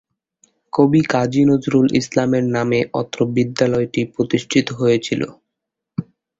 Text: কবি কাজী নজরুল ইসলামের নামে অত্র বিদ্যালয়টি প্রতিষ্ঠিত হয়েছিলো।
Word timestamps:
কবি 0.73 1.01
কাজী 1.09 1.41
নজরুল 1.49 1.87
ইসলামের 1.99 2.45
নামে 2.55 2.79
অত্র 2.93 3.19
বিদ্যালয়টি 3.35 4.01
প্রতিষ্ঠিত 4.13 4.67
হয়েছিলো। 4.79 5.27